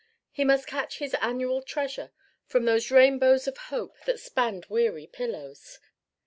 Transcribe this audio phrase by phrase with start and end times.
[0.31, 2.11] He must catch his annual treasure
[2.47, 5.77] from those rainbows of hope that spanned weary pillows.